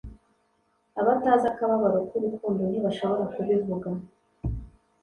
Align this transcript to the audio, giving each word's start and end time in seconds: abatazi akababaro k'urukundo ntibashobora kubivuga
abatazi 1.01 1.45
akababaro 1.51 1.99
k'urukundo 2.09 2.61
ntibashobora 2.69 3.23
kubivuga 3.33 3.89